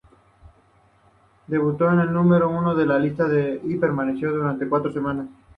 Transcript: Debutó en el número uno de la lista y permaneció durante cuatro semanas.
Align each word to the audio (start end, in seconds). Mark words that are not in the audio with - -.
Debutó 1.45 1.87
en 1.91 1.99
el 1.99 2.11
número 2.11 2.49
uno 2.49 2.73
de 2.73 2.87
la 2.87 2.97
lista 2.97 3.27
y 3.63 3.77
permaneció 3.77 4.31
durante 4.31 4.67
cuatro 4.67 4.91
semanas. 4.91 5.27